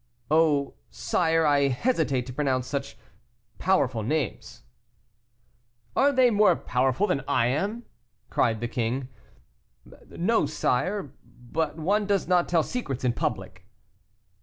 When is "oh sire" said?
0.31-1.45